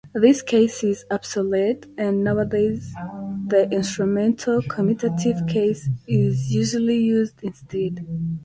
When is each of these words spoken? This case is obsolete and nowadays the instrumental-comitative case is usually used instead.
This 0.15 0.41
case 0.41 0.83
is 0.83 1.05
obsolete 1.11 1.85
and 1.95 2.23
nowadays 2.23 2.91
the 3.45 3.67
instrumental-comitative 3.69 5.45
case 5.47 5.89
is 6.07 6.51
usually 6.51 6.97
used 6.97 7.35
instead. 7.43 8.03